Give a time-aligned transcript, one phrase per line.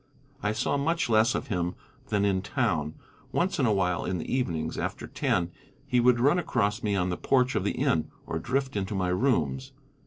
[0.41, 1.75] I saw much less of him
[2.07, 2.95] than in town.
[3.31, 5.51] Once in a while in the evenings, after ten,
[5.85, 9.09] he would run across me on the porch of the inn, or drift into my
[9.09, 9.73] rooms.